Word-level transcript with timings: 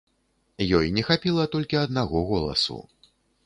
Ёй 0.77 0.87
не 0.95 1.03
хапіла 1.11 1.45
толькі 1.57 1.81
аднаго 1.85 2.25
голасу. 2.33 2.83